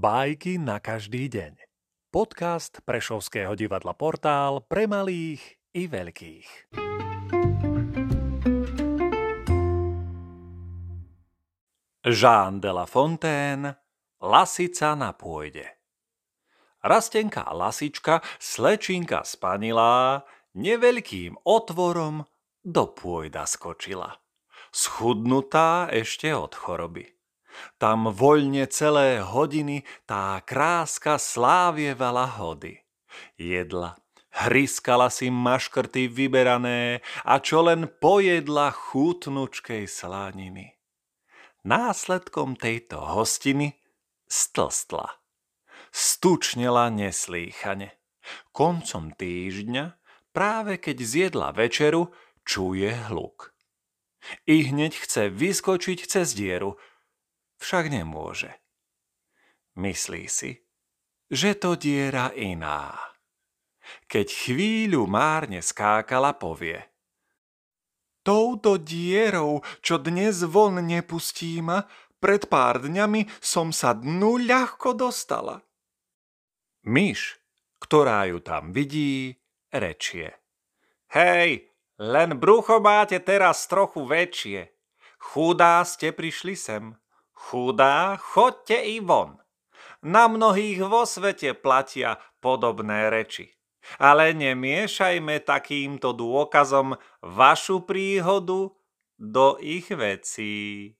Bajky 0.00 0.56
na 0.56 0.80
každý 0.80 1.28
deň. 1.28 1.60
Podcast 2.08 2.80
Prešovského 2.88 3.52
divadla 3.52 3.92
Portál 3.92 4.64
pre 4.64 4.88
malých 4.88 5.60
i 5.76 5.84
veľkých. 5.92 6.72
Jean 12.08 12.64
de 12.64 12.72
la 12.72 12.88
Fontaine 12.88 13.76
Lasica 14.24 14.96
na 14.96 15.12
pôjde 15.12 15.68
Rastenka 16.80 17.52
lasička, 17.52 18.24
slečinka 18.40 19.20
spanilá, 19.28 20.24
neveľkým 20.56 21.36
otvorom 21.44 22.24
do 22.64 22.88
pôjda 22.88 23.44
skočila. 23.44 24.16
Schudnutá 24.72 25.92
ešte 25.92 26.32
od 26.32 26.56
choroby. 26.56 27.19
Tam 27.80 28.12
voľne 28.12 28.68
celé 28.70 29.20
hodiny 29.20 29.82
tá 30.04 30.40
kráska 30.44 31.16
slávievala 31.18 32.28
hody. 32.38 32.80
Jedla, 33.36 33.98
hryskala 34.30 35.10
si 35.10 35.28
maškrty 35.28 36.06
vyberané 36.06 37.02
a 37.26 37.42
čo 37.42 37.66
len 37.66 37.90
pojedla 37.90 38.70
chutnučkej 38.70 39.88
slániny. 39.90 40.78
Následkom 41.66 42.56
tejto 42.56 43.02
hostiny 43.04 43.76
stlstla. 44.30 45.20
Stučnela 45.90 46.88
neslýchane. 46.88 47.98
Koncom 48.54 49.10
týždňa, 49.16 49.98
práve 50.30 50.78
keď 50.78 50.96
zjedla 51.02 51.48
večeru, 51.50 52.14
čuje 52.46 52.94
hluk. 53.10 53.50
I 54.46 54.70
hneď 54.70 54.94
chce 54.94 55.32
vyskočiť 55.32 55.98
cez 56.06 56.36
dieru– 56.36 56.76
však 57.60 57.92
nemôže. 57.92 58.50
Myslí 59.76 60.26
si, 60.26 60.66
že 61.30 61.54
to 61.54 61.76
diera 61.78 62.32
iná. 62.34 62.96
Keď 64.10 64.26
chvíľu 64.26 65.06
márne 65.06 65.62
skákala, 65.62 66.34
povie 66.34 66.90
Touto 68.20 68.76
dierou, 68.76 69.64
čo 69.80 69.96
dnes 69.96 70.44
von 70.44 70.76
nepustí 70.84 71.64
ma, 71.64 71.88
pred 72.20 72.52
pár 72.52 72.84
dňami 72.84 73.24
som 73.40 73.72
sa 73.72 73.96
dnu 73.96 74.44
ľahko 74.44 74.92
dostala. 74.92 75.64
Myš, 76.84 77.40
ktorá 77.80 78.28
ju 78.28 78.44
tam 78.44 78.76
vidí, 78.76 79.40
rečie. 79.72 80.36
Hej, 81.16 81.72
len 81.96 82.36
brucho 82.36 82.76
máte 82.76 83.16
teraz 83.24 83.64
trochu 83.64 84.04
väčšie. 84.04 84.68
Chudá 85.16 85.80
ste 85.88 86.12
prišli 86.12 86.54
sem. 86.56 87.00
Chudá, 87.40 88.20
chodte 88.20 88.76
i 88.76 89.00
von. 89.00 89.40
Na 90.04 90.28
mnohých 90.28 90.84
vo 90.84 91.08
svete 91.08 91.56
platia 91.56 92.20
podobné 92.38 93.08
reči. 93.08 93.48
Ale 93.96 94.36
nemiešajme 94.36 95.40
takýmto 95.40 96.12
dôkazom 96.12 97.00
vašu 97.24 97.88
príhodu 97.88 98.76
do 99.16 99.56
ich 99.64 99.88
vecí. 99.88 100.92